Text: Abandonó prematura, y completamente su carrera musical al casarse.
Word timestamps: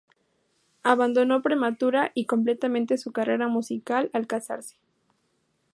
Abandonó 0.81 1.43
prematura, 1.43 2.09
y 2.15 2.25
completamente 2.25 2.97
su 2.97 3.11
carrera 3.11 3.47
musical 3.47 4.09
al 4.13 4.25
casarse. 4.25 4.77